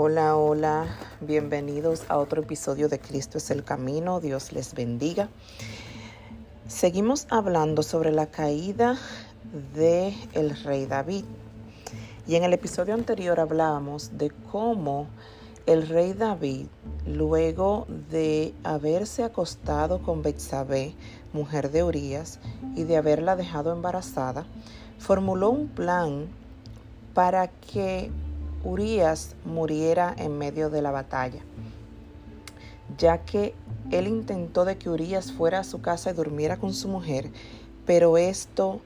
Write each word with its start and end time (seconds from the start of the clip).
Hola, 0.00 0.36
hola, 0.36 0.86
bienvenidos 1.20 2.04
a 2.08 2.18
otro 2.18 2.42
episodio 2.42 2.88
de 2.88 3.00
Cristo 3.00 3.38
es 3.38 3.50
el 3.50 3.64
Camino, 3.64 4.20
Dios 4.20 4.52
les 4.52 4.72
bendiga. 4.74 5.28
Seguimos 6.68 7.26
hablando 7.30 7.82
sobre 7.82 8.12
la 8.12 8.26
caída 8.26 8.96
de 9.74 10.14
el 10.34 10.56
rey 10.62 10.86
David. 10.86 11.24
Y 12.28 12.36
en 12.36 12.44
el 12.44 12.52
episodio 12.52 12.94
anterior 12.94 13.40
hablábamos 13.40 14.16
de 14.16 14.30
cómo 14.52 15.08
el 15.66 15.88
rey 15.88 16.12
David, 16.12 16.68
luego 17.04 17.88
de 18.08 18.54
haberse 18.62 19.24
acostado 19.24 20.00
con 20.00 20.22
Betsabé, 20.22 20.94
mujer 21.32 21.72
de 21.72 21.82
Urías, 21.82 22.38
y 22.76 22.84
de 22.84 22.98
haberla 22.98 23.34
dejado 23.34 23.72
embarazada, 23.72 24.46
formuló 25.00 25.50
un 25.50 25.66
plan 25.66 26.28
para 27.14 27.48
que 27.48 28.12
Urias 28.64 29.36
muriera 29.44 30.14
en 30.18 30.36
medio 30.36 30.70
de 30.70 30.82
la 30.82 30.90
batalla, 30.90 31.40
ya 32.96 33.18
que 33.18 33.54
él 33.90 34.08
intentó 34.08 34.64
de 34.64 34.76
que 34.78 34.90
Urias 34.90 35.32
fuera 35.32 35.60
a 35.60 35.64
su 35.64 35.80
casa 35.80 36.10
y 36.10 36.14
durmiera 36.14 36.56
con 36.58 36.74
su 36.74 36.88
mujer, 36.88 37.30
pero 37.86 38.18
esto 38.18 38.80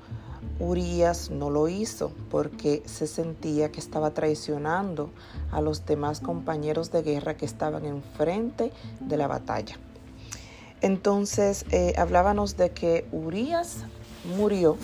Urias 0.59 1.31
no 1.31 1.51
lo 1.51 1.69
hizo 1.69 2.13
porque 2.31 2.83
se 2.87 3.07
sentía 3.07 3.73
que 3.73 3.81
estaba 3.81 4.11
traicionando 4.11 5.11
a 5.51 5.61
los 5.61 5.87
demás 5.87 6.21
compañeros 6.21 6.93
de 6.93 7.03
guerra 7.03 7.37
que 7.37 7.47
estaban 7.47 7.85
enfrente 7.85 8.73
de 9.01 9.17
la 9.17 9.27
batalla. 9.27 9.77
Entonces 10.81 11.65
eh, 11.71 11.95
hablábamos 11.97 12.57
de 12.57 12.71
que 12.71 13.07
Urias 13.13 13.79
murió 14.37 14.77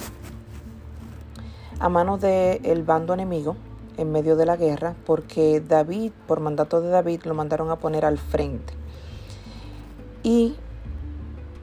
a 1.81 1.89
manos 1.89 2.21
del 2.21 2.83
bando 2.83 3.15
enemigo 3.15 3.57
en 3.99 4.13
medio 4.13 4.37
de 4.37 4.47
la 4.47 4.57
guerra 4.57 4.95
porque 5.05 5.61
David, 5.61 6.13
por 6.27 6.41
mandato 6.41 6.81
de 6.81 6.89
David, 6.89 7.25
lo 7.25 7.35
mandaron 7.35 7.71
a 7.71 7.77
poner 7.77 8.05
al 8.05 8.17
frente. 8.17 8.73
Y 10.23 10.57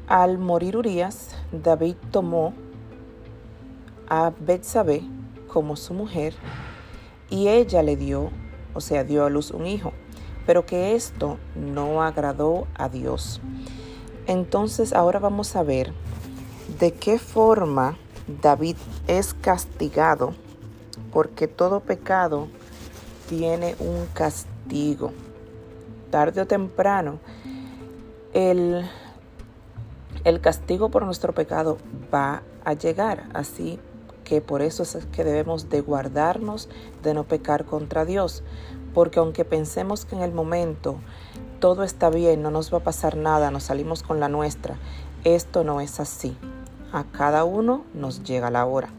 al 0.07 0.37
morir 0.37 0.77
Urias, 0.77 1.35
David 1.51 1.95
tomó 2.11 2.53
a 4.07 4.31
Betsabé 4.39 5.01
como 5.47 5.75
su 5.75 5.93
mujer 5.93 6.35
y 7.29 7.47
ella 7.47 7.81
le 7.81 7.95
dio, 7.95 8.29
o 8.73 8.81
sea, 8.81 9.03
dio 9.03 9.25
a 9.25 9.29
luz 9.29 9.51
un 9.51 9.65
hijo, 9.65 9.93
pero 10.45 10.65
que 10.65 10.95
esto 10.95 11.37
no 11.55 12.03
agradó 12.03 12.67
a 12.75 12.89
Dios. 12.89 13.41
Entonces 14.27 14.93
ahora 14.93 15.19
vamos 15.19 15.55
a 15.55 15.63
ver 15.63 15.93
de 16.79 16.93
qué 16.93 17.17
forma 17.17 17.97
David 18.41 18.75
es 19.07 19.33
castigado 19.33 20.33
porque 21.15 21.47
todo 21.47 21.79
pecado 21.79 22.49
tiene 23.29 23.77
un 23.79 24.05
castigo. 24.07 25.13
Tarde 26.11 26.41
o 26.41 26.45
temprano, 26.45 27.19
el, 28.33 28.85
el 30.25 30.41
castigo 30.41 30.89
por 30.89 31.05
nuestro 31.05 31.33
pecado 31.33 31.77
va 32.13 32.43
a 32.65 32.73
llegar. 32.73 33.29
Así 33.33 33.79
que 34.25 34.41
por 34.41 34.61
eso 34.61 34.83
es 34.83 35.05
que 35.13 35.23
debemos 35.23 35.69
de 35.69 35.79
guardarnos 35.79 36.67
de 37.01 37.13
no 37.13 37.23
pecar 37.23 37.63
contra 37.63 38.03
Dios. 38.03 38.43
Porque 38.93 39.19
aunque 39.19 39.45
pensemos 39.45 40.03
que 40.03 40.17
en 40.17 40.21
el 40.21 40.33
momento 40.33 40.97
todo 41.61 41.83
está 41.83 42.09
bien, 42.09 42.41
no 42.41 42.51
nos 42.51 42.73
va 42.73 42.79
a 42.79 42.83
pasar 42.83 43.15
nada, 43.15 43.51
nos 43.51 43.63
salimos 43.63 44.03
con 44.03 44.19
la 44.19 44.27
nuestra, 44.27 44.75
esto 45.23 45.63
no 45.63 45.79
es 45.79 46.01
así. 46.01 46.37
A 46.91 47.05
cada 47.05 47.45
uno 47.45 47.85
nos 47.93 48.21
llega 48.25 48.51
la 48.51 48.65
hora. 48.65 48.89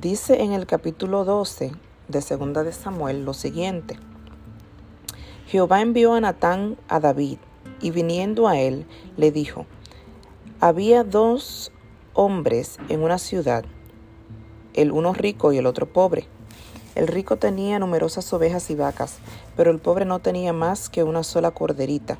Dice 0.00 0.42
en 0.42 0.52
el 0.52 0.66
capítulo 0.66 1.24
12 1.24 1.72
de 2.08 2.20
Segunda 2.20 2.62
de 2.64 2.72
Samuel 2.72 3.24
lo 3.24 3.32
siguiente. 3.32 3.98
Jehová 5.46 5.80
envió 5.80 6.12
a 6.12 6.20
Natán 6.20 6.76
a 6.86 7.00
David, 7.00 7.38
y 7.80 7.92
viniendo 7.92 8.46
a 8.46 8.58
él, 8.58 8.84
le 9.16 9.30
dijo, 9.32 9.64
había 10.60 11.02
dos 11.02 11.72
hombres 12.12 12.78
en 12.90 13.02
una 13.02 13.16
ciudad, 13.16 13.64
el 14.74 14.92
uno 14.92 15.14
rico 15.14 15.54
y 15.54 15.58
el 15.58 15.64
otro 15.64 15.86
pobre. 15.86 16.26
El 16.94 17.06
rico 17.06 17.36
tenía 17.36 17.78
numerosas 17.78 18.30
ovejas 18.34 18.68
y 18.68 18.74
vacas, 18.74 19.16
pero 19.56 19.70
el 19.70 19.78
pobre 19.78 20.04
no 20.04 20.18
tenía 20.18 20.52
más 20.52 20.90
que 20.90 21.04
una 21.04 21.22
sola 21.22 21.52
corderita, 21.52 22.18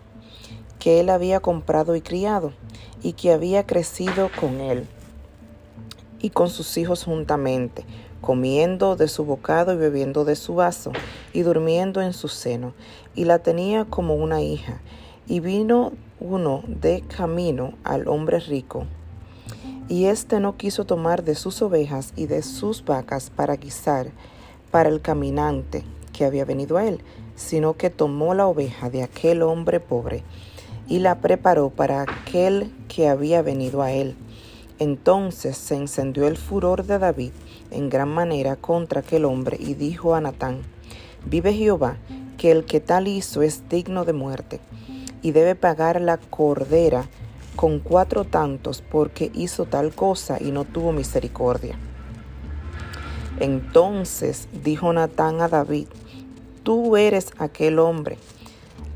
que 0.78 1.00
él 1.00 1.10
había 1.10 1.40
comprado 1.40 1.94
y 1.94 2.00
criado, 2.00 2.54
y 3.02 3.12
que 3.12 3.34
había 3.34 3.66
crecido 3.66 4.30
con 4.40 4.62
él 4.62 4.88
y 6.20 6.30
con 6.30 6.48
sus 6.48 6.76
hijos 6.76 7.04
juntamente, 7.04 7.84
comiendo 8.20 8.96
de 8.96 9.08
su 9.08 9.24
bocado 9.24 9.72
y 9.72 9.76
bebiendo 9.76 10.24
de 10.24 10.36
su 10.36 10.54
vaso, 10.54 10.92
y 11.32 11.42
durmiendo 11.42 12.00
en 12.00 12.12
su 12.12 12.28
seno, 12.28 12.74
y 13.14 13.24
la 13.24 13.38
tenía 13.38 13.84
como 13.84 14.14
una 14.14 14.42
hija. 14.42 14.80
Y 15.28 15.40
vino 15.40 15.92
uno 16.20 16.62
de 16.66 17.02
camino 17.02 17.74
al 17.84 18.08
hombre 18.08 18.40
rico, 18.40 18.86
y 19.88 20.06
éste 20.06 20.40
no 20.40 20.56
quiso 20.56 20.84
tomar 20.84 21.22
de 21.22 21.34
sus 21.34 21.62
ovejas 21.62 22.12
y 22.16 22.26
de 22.26 22.42
sus 22.42 22.84
vacas 22.84 23.30
para 23.30 23.56
guisar 23.56 24.10
para 24.70 24.88
el 24.88 25.00
caminante 25.00 25.84
que 26.12 26.24
había 26.24 26.44
venido 26.44 26.76
a 26.76 26.86
él, 26.86 27.02
sino 27.36 27.74
que 27.74 27.90
tomó 27.90 28.34
la 28.34 28.46
oveja 28.46 28.90
de 28.90 29.02
aquel 29.02 29.42
hombre 29.42 29.78
pobre 29.78 30.24
y 30.88 30.98
la 31.00 31.20
preparó 31.20 31.70
para 31.70 32.02
aquel 32.02 32.72
que 32.88 33.08
había 33.08 33.42
venido 33.42 33.82
a 33.82 33.92
él 33.92 34.16
entonces 34.78 35.56
se 35.56 35.74
encendió 35.74 36.26
el 36.26 36.36
furor 36.36 36.84
de 36.84 36.98
David 36.98 37.32
en 37.70 37.88
gran 37.88 38.08
manera 38.08 38.56
contra 38.56 39.00
aquel 39.00 39.24
hombre 39.24 39.56
y 39.58 39.74
dijo 39.74 40.14
a 40.14 40.20
Natán, 40.20 40.62
Vive 41.24 41.52
Jehová, 41.54 41.96
que 42.36 42.52
el 42.52 42.64
que 42.66 42.80
tal 42.80 43.08
hizo 43.08 43.42
es 43.42 43.68
digno 43.68 44.04
de 44.04 44.12
muerte, 44.12 44.60
y 45.22 45.32
debe 45.32 45.54
pagar 45.54 46.00
la 46.00 46.18
cordera 46.18 47.08
con 47.56 47.78
cuatro 47.80 48.24
tantos 48.24 48.82
porque 48.82 49.30
hizo 49.34 49.64
tal 49.64 49.94
cosa 49.94 50.36
y 50.40 50.50
no 50.50 50.64
tuvo 50.64 50.92
misericordia. 50.92 51.78
Entonces 53.40 54.48
dijo 54.62 54.92
Natán 54.92 55.40
a 55.40 55.48
David, 55.48 55.88
Tú 56.62 56.96
eres 56.96 57.28
aquel 57.38 57.78
hombre. 57.78 58.18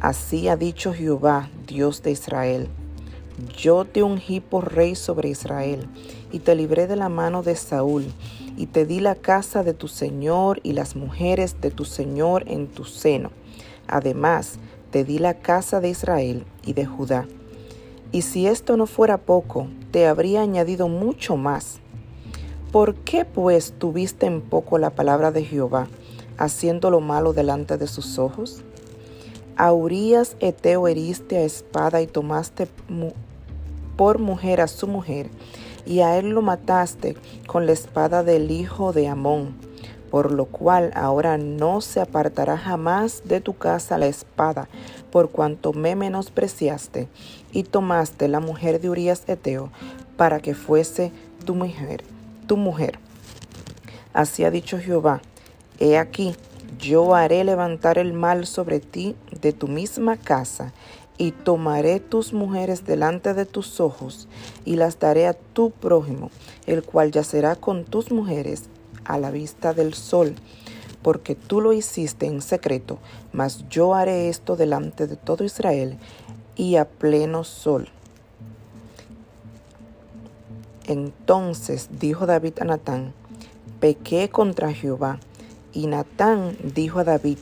Así 0.00 0.48
ha 0.48 0.56
dicho 0.56 0.92
Jehová, 0.92 1.48
Dios 1.66 2.02
de 2.02 2.10
Israel 2.10 2.68
yo 3.48 3.84
te 3.84 4.02
ungí 4.02 4.40
por 4.40 4.74
rey 4.74 4.94
sobre 4.94 5.28
Israel, 5.28 5.88
y 6.32 6.40
te 6.40 6.54
libré 6.54 6.86
de 6.86 6.96
la 6.96 7.08
mano 7.08 7.42
de 7.42 7.56
Saúl, 7.56 8.06
y 8.56 8.66
te 8.66 8.86
di 8.86 9.00
la 9.00 9.14
casa 9.14 9.62
de 9.62 9.74
tu 9.74 9.88
Señor 9.88 10.60
y 10.62 10.72
las 10.72 10.96
mujeres 10.96 11.60
de 11.60 11.70
tu 11.70 11.84
Señor 11.84 12.44
en 12.46 12.68
tu 12.68 12.84
seno. 12.84 13.30
Además, 13.86 14.58
te 14.90 15.04
di 15.04 15.18
la 15.18 15.34
casa 15.34 15.80
de 15.80 15.88
Israel 15.88 16.44
y 16.64 16.72
de 16.72 16.86
Judá. 16.86 17.26
Y 18.12 18.22
si 18.22 18.46
esto 18.46 18.76
no 18.76 18.86
fuera 18.86 19.18
poco, 19.18 19.68
te 19.92 20.06
habría 20.06 20.42
añadido 20.42 20.88
mucho 20.88 21.36
más. 21.36 21.78
¿Por 22.72 22.94
qué 22.94 23.24
pues 23.24 23.72
tuviste 23.78 24.26
en 24.26 24.40
poco 24.40 24.78
la 24.78 24.90
palabra 24.90 25.32
de 25.32 25.44
Jehová, 25.44 25.88
haciendo 26.38 26.90
lo 26.90 27.00
malo 27.00 27.32
delante 27.32 27.78
de 27.78 27.86
sus 27.86 28.18
ojos? 28.18 28.62
A 29.56 29.72
Urias 29.72 30.36
Eteo 30.40 30.88
heriste 30.88 31.36
a 31.36 31.42
espada 31.42 32.00
y 32.00 32.06
tomaste 32.06 32.68
por 34.00 34.18
mujer 34.18 34.62
a 34.62 34.66
su 34.66 34.86
mujer, 34.86 35.28
y 35.84 36.00
a 36.00 36.16
él 36.16 36.30
lo 36.30 36.40
mataste 36.40 37.18
con 37.46 37.66
la 37.66 37.72
espada 37.72 38.22
del 38.22 38.50
hijo 38.50 38.94
de 38.94 39.08
Amón, 39.08 39.54
por 40.10 40.32
lo 40.32 40.46
cual 40.46 40.90
ahora 40.94 41.36
no 41.36 41.82
se 41.82 42.00
apartará 42.00 42.56
jamás 42.56 43.20
de 43.26 43.42
tu 43.42 43.58
casa 43.58 43.98
la 43.98 44.06
espada, 44.06 44.70
por 45.12 45.28
cuanto 45.28 45.74
me 45.74 45.96
menospreciaste, 45.96 47.08
y 47.52 47.64
tomaste 47.64 48.28
la 48.28 48.40
mujer 48.40 48.80
de 48.80 48.88
Urias 48.88 49.24
Eteo, 49.26 49.70
para 50.16 50.40
que 50.40 50.54
fuese 50.54 51.12
tu 51.44 51.54
mujer, 51.54 52.02
tu 52.46 52.56
mujer. 52.56 52.98
Así 54.14 54.44
ha 54.44 54.50
dicho 54.50 54.78
Jehová, 54.78 55.20
he 55.78 55.98
aquí, 55.98 56.34
yo 56.78 57.14
haré 57.14 57.44
levantar 57.44 57.98
el 57.98 58.14
mal 58.14 58.46
sobre 58.46 58.80
ti 58.80 59.14
de 59.42 59.52
tu 59.52 59.68
misma 59.68 60.16
casa, 60.16 60.72
y 61.20 61.32
tomaré 61.32 62.00
tus 62.00 62.32
mujeres 62.32 62.86
delante 62.86 63.34
de 63.34 63.44
tus 63.44 63.78
ojos, 63.78 64.26
y 64.64 64.76
las 64.76 64.98
daré 64.98 65.26
a 65.26 65.34
tu 65.34 65.70
prójimo, 65.70 66.30
el 66.64 66.82
cual 66.82 67.10
yacerá 67.10 67.56
con 67.56 67.84
tus 67.84 68.10
mujeres 68.10 68.70
a 69.04 69.18
la 69.18 69.30
vista 69.30 69.74
del 69.74 69.92
sol, 69.92 70.34
porque 71.02 71.34
tú 71.34 71.60
lo 71.60 71.74
hiciste 71.74 72.24
en 72.24 72.40
secreto, 72.40 72.98
mas 73.34 73.68
yo 73.68 73.94
haré 73.94 74.30
esto 74.30 74.56
delante 74.56 75.06
de 75.06 75.16
todo 75.16 75.44
Israel 75.44 75.98
y 76.56 76.76
a 76.76 76.86
pleno 76.86 77.44
sol. 77.44 77.90
Entonces 80.86 81.90
dijo 82.00 82.24
David 82.24 82.54
a 82.60 82.64
Natán, 82.64 83.12
pequé 83.78 84.30
contra 84.30 84.72
Jehová. 84.72 85.20
Y 85.74 85.86
Natán 85.86 86.56
dijo 86.74 86.98
a 86.98 87.04
David, 87.04 87.38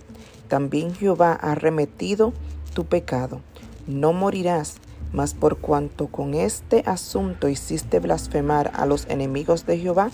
también 0.48 0.92
Jehová 0.96 1.32
ha 1.32 1.54
remetido 1.54 2.32
tu 2.74 2.84
pecado 2.84 3.40
no 3.88 4.12
morirás, 4.12 4.76
mas 5.12 5.34
por 5.34 5.56
cuanto 5.58 6.06
con 6.08 6.34
este 6.34 6.82
asunto 6.86 7.48
hiciste 7.48 7.98
blasfemar 7.98 8.70
a 8.74 8.86
los 8.86 9.06
enemigos 9.06 9.66
de 9.66 9.78
Jehová, 9.78 10.10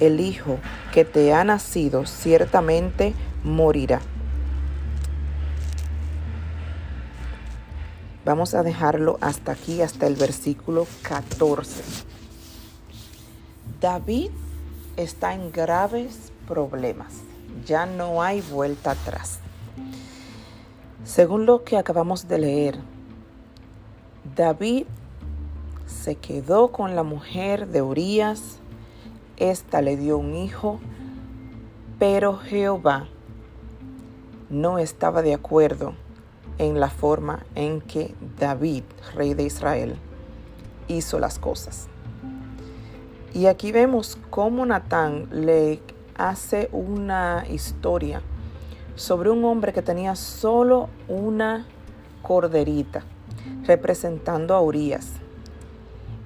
el 0.00 0.18
Hijo 0.20 0.58
que 0.92 1.04
te 1.04 1.32
ha 1.32 1.44
nacido 1.44 2.06
ciertamente 2.06 3.14
morirá. 3.44 4.00
Vamos 8.24 8.54
a 8.54 8.62
dejarlo 8.62 9.18
hasta 9.20 9.52
aquí, 9.52 9.82
hasta 9.82 10.06
el 10.06 10.14
versículo 10.14 10.86
14. 11.02 11.82
David 13.80 14.30
está 14.96 15.34
en 15.34 15.52
graves 15.52 16.32
problemas. 16.46 17.14
Ya 17.66 17.86
no 17.86 18.22
hay 18.22 18.40
vuelta 18.40 18.92
atrás. 18.92 19.40
Según 21.04 21.46
lo 21.46 21.64
que 21.64 21.76
acabamos 21.76 22.28
de 22.28 22.38
leer, 22.38 22.78
David 24.36 24.86
se 25.86 26.14
quedó 26.14 26.68
con 26.68 26.94
la 26.94 27.02
mujer 27.02 27.68
de 27.68 27.82
Urias. 27.82 28.58
Esta 29.36 29.82
le 29.82 29.96
dio 29.96 30.18
un 30.18 30.34
hijo, 30.34 30.78
pero 31.98 32.36
Jehová 32.36 33.08
no 34.48 34.78
estaba 34.78 35.22
de 35.22 35.34
acuerdo 35.34 35.94
en 36.58 36.78
la 36.78 36.90
forma 36.90 37.44
en 37.54 37.80
que 37.80 38.14
David, 38.38 38.84
rey 39.14 39.34
de 39.34 39.44
Israel, 39.44 39.96
hizo 40.88 41.18
las 41.18 41.38
cosas. 41.38 41.88
Y 43.32 43.46
aquí 43.46 43.72
vemos 43.72 44.18
cómo 44.28 44.66
Natán 44.66 45.28
le 45.30 45.80
hace 46.16 46.68
una 46.72 47.44
historia 47.48 48.22
sobre 48.96 49.30
un 49.30 49.44
hombre 49.44 49.72
que 49.72 49.82
tenía 49.82 50.16
solo 50.16 50.88
una 51.08 51.66
corderita, 52.22 53.04
representando 53.64 54.54
a 54.54 54.60
Urias, 54.60 55.12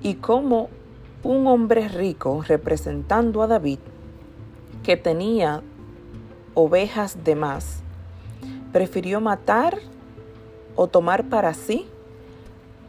y 0.03 0.15
cómo 0.15 0.69
un 1.23 1.47
hombre 1.47 1.89
rico, 1.89 2.45
representando 2.47 3.43
a 3.43 3.47
David, 3.47 3.79
que 4.83 4.97
tenía 4.97 5.63
ovejas 6.53 7.25
de 7.25 7.35
más, 7.35 7.83
prefirió 8.73 9.21
matar 9.21 9.79
o 10.77 10.89
tomar 10.89 11.29
para 11.29 11.55
sí 11.55 11.87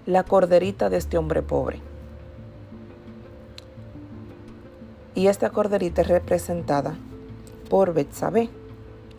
la 0.05 0.23
corderita 0.23 0.89
de 0.89 0.97
este 0.97 1.17
hombre 1.17 1.41
pobre. 1.41 1.79
Y 5.15 5.27
esta 5.27 5.49
corderita 5.49 6.01
es 6.01 6.09
representada 6.09 6.97
por 7.69 7.93
Betsabé. 7.93 8.49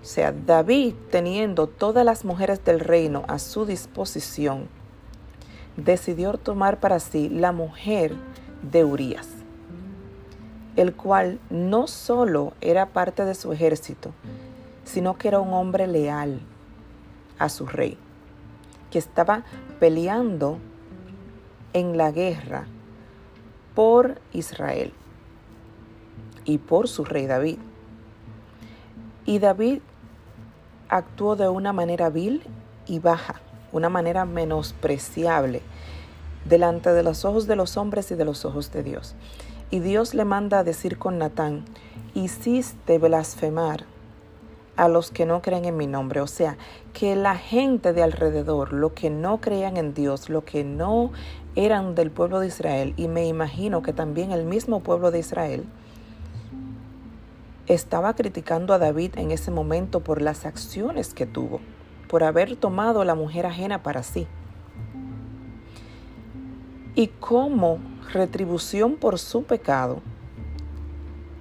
O 0.02 0.04
sea, 0.04 0.32
David, 0.32 0.94
teniendo 1.10 1.66
todas 1.66 2.04
las 2.04 2.24
mujeres 2.24 2.62
del 2.64 2.80
reino 2.80 3.24
a 3.26 3.38
su 3.38 3.64
disposición, 3.64 4.68
decidió 5.76 6.34
tomar 6.34 6.80
para 6.80 7.00
sí 7.00 7.28
la 7.28 7.52
mujer 7.52 8.14
de 8.62 8.84
Urias, 8.84 9.28
el 10.76 10.94
cual 10.94 11.38
no 11.50 11.86
solo 11.86 12.54
era 12.60 12.86
parte 12.86 13.24
de 13.24 13.34
su 13.34 13.52
ejército, 13.52 14.12
sino 14.84 15.18
que 15.18 15.28
era 15.28 15.40
un 15.40 15.52
hombre 15.52 15.86
leal 15.86 16.40
a 17.38 17.48
su 17.48 17.66
rey 17.66 17.98
que 18.90 18.98
estaba 18.98 19.44
peleando 19.78 20.58
en 21.72 21.96
la 21.96 22.10
guerra 22.10 22.66
por 23.74 24.20
Israel 24.32 24.92
y 26.44 26.58
por 26.58 26.88
su 26.88 27.04
rey 27.04 27.26
David. 27.26 27.58
Y 29.26 29.40
David 29.40 29.80
actuó 30.88 31.36
de 31.36 31.48
una 31.48 31.72
manera 31.72 32.08
vil 32.08 32.42
y 32.86 33.00
baja, 33.00 33.40
una 33.72 33.88
manera 33.88 34.24
menospreciable 34.24 35.62
delante 36.44 36.92
de 36.92 37.02
los 37.02 37.24
ojos 37.24 37.46
de 37.46 37.56
los 37.56 37.76
hombres 37.76 38.10
y 38.10 38.14
de 38.14 38.24
los 38.24 38.44
ojos 38.44 38.72
de 38.72 38.82
Dios. 38.82 39.14
Y 39.70 39.80
Dios 39.80 40.14
le 40.14 40.24
manda 40.24 40.60
a 40.60 40.64
decir 40.64 40.98
con 40.98 41.18
Natán, 41.18 41.64
hiciste 42.14 42.98
blasfemar 42.98 43.84
a 44.76 44.88
los 44.88 45.10
que 45.10 45.26
no 45.26 45.42
creen 45.42 45.64
en 45.64 45.76
mi 45.76 45.86
nombre. 45.86 46.20
O 46.20 46.26
sea, 46.26 46.56
que 46.92 47.16
la 47.16 47.36
gente 47.36 47.92
de 47.92 48.02
alrededor, 48.02 48.72
lo 48.72 48.94
que 48.94 49.10
no 49.10 49.40
creían 49.40 49.76
en 49.76 49.94
Dios, 49.94 50.28
lo 50.28 50.44
que 50.44 50.64
no 50.64 51.10
eran 51.56 51.94
del 51.94 52.10
pueblo 52.10 52.38
de 52.38 52.48
Israel, 52.48 52.94
y 52.96 53.08
me 53.08 53.26
imagino 53.26 53.82
que 53.82 53.92
también 53.92 54.30
el 54.30 54.44
mismo 54.44 54.80
pueblo 54.80 55.10
de 55.10 55.18
Israel, 55.18 55.64
estaba 57.66 58.14
criticando 58.14 58.74
a 58.74 58.78
David 58.78 59.12
en 59.16 59.32
ese 59.32 59.50
momento 59.50 60.00
por 60.00 60.22
las 60.22 60.46
acciones 60.46 61.14
que 61.14 61.26
tuvo, 61.26 61.60
por 62.08 62.24
haber 62.24 62.56
tomado 62.56 63.04
la 63.04 63.14
mujer 63.14 63.46
ajena 63.46 63.82
para 63.82 64.02
sí. 64.02 64.26
Y 66.94 67.08
como 67.08 67.78
retribución 68.12 68.96
por 68.96 69.18
su 69.18 69.44
pecado, 69.44 70.00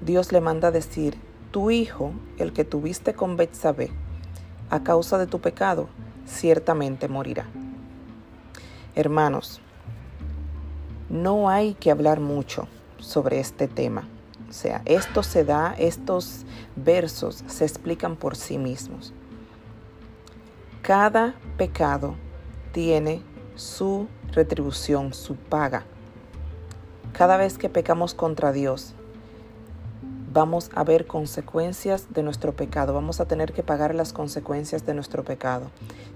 Dios 0.02 0.32
le 0.32 0.42
manda 0.42 0.72
decir, 0.72 1.18
tu 1.52 1.72
hijo, 1.72 2.12
el 2.38 2.52
que 2.52 2.66
tuviste 2.66 3.14
con 3.14 3.38
Betsabé, 3.38 3.92
a 4.70 4.84
causa 4.84 5.18
de 5.18 5.28
tu 5.28 5.40
pecado, 5.40 5.88
ciertamente 6.26 7.08
morirá. 7.08 7.46
Hermanos, 8.96 9.62
no 11.10 11.50
hay 11.50 11.76
que 11.76 11.92
hablar 11.92 12.20
mucho 12.20 12.68
sobre 13.00 13.40
este 13.40 13.68
tema. 13.68 14.08
O 14.50 14.54
sea, 14.54 14.82
esto 14.86 15.24
se 15.24 15.44
da, 15.44 15.76
estos 15.78 16.46
versos 16.76 17.44
se 17.48 17.66
explican 17.66 18.16
por 18.16 18.36
sí 18.36 18.58
mismos. 18.58 19.14
Cada 20.86 21.34
pecado 21.58 22.14
tiene 22.72 23.24
su 23.56 24.08
retribución, 24.34 25.16
su 25.16 25.36
paga. 25.36 25.84
Cada 27.12 27.38
vez 27.38 27.58
que 27.58 27.70
pecamos 27.70 28.14
contra 28.14 28.52
Dios, 28.52 28.94
vamos 30.32 30.70
a 30.76 30.84
ver 30.84 31.08
consecuencias 31.08 32.14
de 32.14 32.22
nuestro 32.22 32.56
pecado, 32.56 32.94
vamos 32.94 33.20
a 33.20 33.26
tener 33.26 33.52
que 33.52 33.64
pagar 33.64 33.96
las 33.96 34.14
consecuencias 34.14 34.86
de 34.86 34.94
nuestro 34.94 35.24
pecado. 35.24 35.72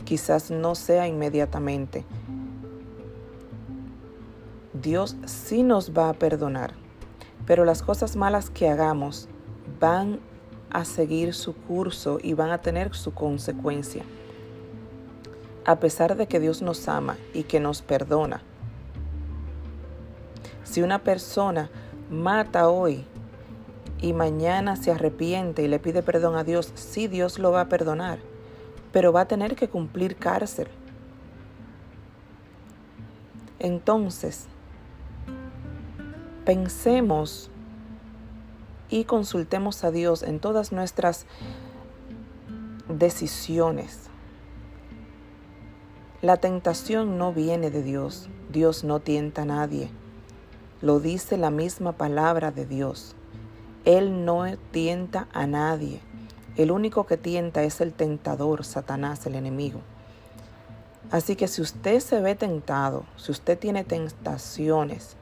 Quizás 0.05 0.51
no 0.51 0.75
sea 0.75 1.07
inmediatamente. 1.07 2.05
Dios 4.73 5.15
sí 5.25 5.63
nos 5.63 5.97
va 5.97 6.09
a 6.09 6.13
perdonar, 6.13 6.75
pero 7.47 7.65
las 7.65 7.81
cosas 7.81 8.15
malas 8.15 8.51
que 8.51 8.69
hagamos 8.69 9.29
van 9.79 10.19
a 10.69 10.85
seguir 10.85 11.33
su 11.33 11.55
curso 11.55 12.19
y 12.21 12.35
van 12.35 12.51
a 12.51 12.59
tener 12.59 12.93
su 12.93 13.15
consecuencia. 13.15 14.03
A 15.69 15.79
pesar 15.79 16.17
de 16.17 16.25
que 16.25 16.39
Dios 16.39 16.63
nos 16.63 16.87
ama 16.87 17.15
y 17.31 17.43
que 17.43 17.59
nos 17.59 17.83
perdona. 17.83 18.41
Si 20.63 20.81
una 20.81 21.03
persona 21.03 21.69
mata 22.09 22.69
hoy 22.69 23.05
y 24.01 24.13
mañana 24.13 24.77
se 24.77 24.91
arrepiente 24.91 25.61
y 25.61 25.67
le 25.67 25.77
pide 25.77 26.01
perdón 26.01 26.35
a 26.37 26.43
Dios, 26.43 26.71
sí 26.73 27.07
Dios 27.07 27.37
lo 27.37 27.51
va 27.51 27.61
a 27.61 27.69
perdonar, 27.69 28.17
pero 28.91 29.13
va 29.13 29.21
a 29.21 29.27
tener 29.27 29.55
que 29.55 29.69
cumplir 29.69 30.15
cárcel. 30.15 30.69
Entonces, 33.59 34.47
pensemos 36.45 37.51
y 38.89 39.03
consultemos 39.03 39.83
a 39.83 39.91
Dios 39.91 40.23
en 40.23 40.39
todas 40.39 40.71
nuestras 40.71 41.27
decisiones. 42.87 44.08
La 46.21 46.35
tentación 46.35 47.17
no 47.17 47.31
viene 47.31 47.71
de 47.71 47.81
Dios. 47.81 48.27
Dios 48.51 48.83
no 48.83 48.99
tienta 48.99 49.43
a 49.43 49.45
nadie. 49.45 49.89
Lo 50.81 50.99
dice 50.99 51.37
la 51.37 51.49
misma 51.49 51.93
palabra 51.93 52.51
de 52.51 52.65
Dios. 52.65 53.15
Él 53.85 54.25
no 54.25 54.43
tienta 54.71 55.29
a 55.31 55.47
nadie. 55.47 56.01
El 56.57 56.71
único 56.71 57.05
que 57.05 57.15
tienta 57.15 57.63
es 57.63 57.79
el 57.79 57.93
tentador, 57.93 58.65
Satanás, 58.65 59.25
el 59.27 59.35
enemigo. 59.35 59.79
Así 61.09 61.37
que 61.37 61.47
si 61.47 61.61
usted 61.61 62.01
se 62.01 62.19
ve 62.19 62.35
tentado, 62.35 63.05
si 63.15 63.31
usted 63.31 63.57
tiene 63.57 63.85
tentaciones, 63.85 65.15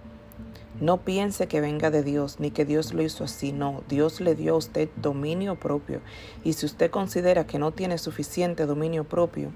no 0.82 0.98
piense 0.98 1.48
que 1.48 1.62
venga 1.62 1.92
de 1.92 2.01
Dios, 2.01 2.39
ni 2.39 2.50
que 2.50 2.66
Dios 2.66 2.92
lo 2.96 3.04
hizo 3.04 3.24
así. 3.24 3.51
No, 3.51 3.84
Dios 3.88 4.20
le 4.20 4.34
dio 4.34 4.56
a 4.56 4.58
usted 4.58 4.89
dominio 4.96 5.60
propio. 5.60 6.01
Y 6.44 6.54
si 6.54 6.66
usted 6.66 6.89
considera 6.89 7.46
que 7.46 7.60
no 7.60 7.72
tiene 7.72 8.00
suficiente 8.00 8.66
dominio 8.66 9.04
propio, 9.04 9.51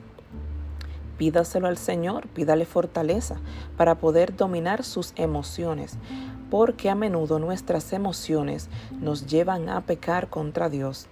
pídaselo 1.21 1.67
al 1.67 1.77
Señor, 1.77 2.27
pídale 2.29 2.65
fortaleza 2.65 3.35
para 3.77 3.99
poder 3.99 4.35
dominar 4.35 4.83
sus 4.83 5.13
emociones, 5.15 5.99
porque 6.49 6.89
a 6.89 6.95
menudo 6.95 7.37
nuestras 7.37 7.93
emociones 7.93 8.69
nos 8.99 9.27
llevan 9.27 9.69
a 9.69 9.81
pecar 9.81 10.31
contra 10.31 10.67
Dios 10.67 11.05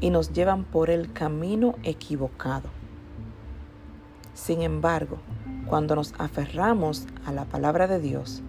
y 0.00 0.10
nos 0.10 0.32
llevan 0.32 0.62
por 0.62 0.88
el 0.88 1.12
camino 1.12 1.74
equivocado. 1.82 2.68
Sin 4.34 4.62
embargo, 4.62 5.18
cuando 5.66 5.96
nos 5.96 6.14
aferramos 6.16 7.08
a 7.26 7.32
la 7.32 7.44
palabra 7.44 7.88
de 7.88 7.98
Dios 7.98 8.40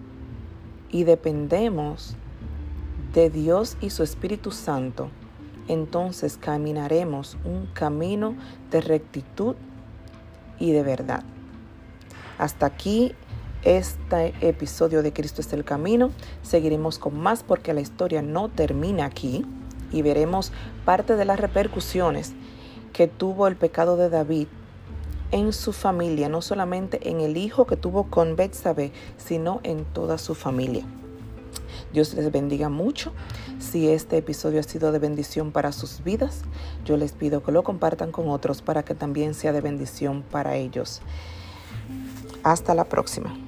y 0.88 1.02
dependemos 1.02 2.14
de 3.12 3.28
Dios 3.28 3.76
y 3.80 3.90
su 3.90 4.04
Espíritu 4.04 4.52
Santo, 4.52 5.08
entonces 5.66 6.36
caminaremos 6.36 7.36
un 7.44 7.66
camino 7.74 8.36
de 8.70 8.80
rectitud 8.80 9.56
y 10.58 10.72
de 10.72 10.82
verdad. 10.82 11.22
Hasta 12.38 12.66
aquí 12.66 13.14
este 13.62 14.34
episodio 14.40 15.02
de 15.02 15.12
Cristo 15.12 15.40
es 15.40 15.52
el 15.52 15.64
Camino. 15.64 16.10
Seguiremos 16.42 16.98
con 16.98 17.18
más 17.18 17.42
porque 17.42 17.74
la 17.74 17.80
historia 17.80 18.22
no 18.22 18.48
termina 18.48 19.06
aquí 19.06 19.44
y 19.92 20.02
veremos 20.02 20.52
parte 20.84 21.16
de 21.16 21.24
las 21.24 21.40
repercusiones 21.40 22.34
que 22.92 23.08
tuvo 23.08 23.46
el 23.48 23.56
pecado 23.56 23.96
de 23.96 24.08
David 24.08 24.48
en 25.32 25.52
su 25.52 25.72
familia, 25.72 26.28
no 26.28 26.42
solamente 26.42 27.10
en 27.10 27.20
el 27.20 27.36
hijo 27.36 27.66
que 27.66 27.76
tuvo 27.76 28.04
con 28.04 28.36
Betsabé, 28.36 28.92
sino 29.16 29.60
en 29.64 29.84
toda 29.84 30.18
su 30.18 30.34
familia. 30.34 30.84
Dios 31.92 32.14
les 32.14 32.30
bendiga 32.30 32.68
mucho. 32.68 33.12
Si 33.58 33.88
este 33.88 34.16
episodio 34.18 34.60
ha 34.60 34.62
sido 34.62 34.92
de 34.92 34.98
bendición 34.98 35.52
para 35.52 35.72
sus 35.72 36.02
vidas, 36.02 36.42
yo 36.84 36.96
les 36.96 37.12
pido 37.12 37.42
que 37.42 37.52
lo 37.52 37.62
compartan 37.62 38.12
con 38.12 38.28
otros 38.28 38.62
para 38.62 38.84
que 38.84 38.94
también 38.94 39.34
sea 39.34 39.52
de 39.52 39.60
bendición 39.60 40.22
para 40.22 40.56
ellos. 40.56 41.00
Hasta 42.42 42.74
la 42.74 42.84
próxima. 42.84 43.45